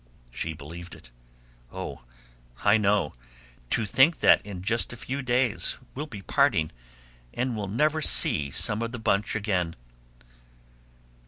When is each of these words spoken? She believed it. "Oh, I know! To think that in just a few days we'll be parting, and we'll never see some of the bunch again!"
She 0.31 0.53
believed 0.53 0.95
it. 0.95 1.11
"Oh, 1.71 2.05
I 2.63 2.77
know! 2.77 3.11
To 3.69 3.85
think 3.85 4.19
that 4.21 4.43
in 4.43 4.63
just 4.63 4.91
a 4.91 4.97
few 4.97 5.21
days 5.21 5.77
we'll 5.93 6.07
be 6.07 6.23
parting, 6.23 6.71
and 7.35 7.55
we'll 7.55 7.67
never 7.67 8.01
see 8.01 8.49
some 8.49 8.81
of 8.81 8.93
the 8.93 8.97
bunch 8.97 9.35
again!" 9.35 9.75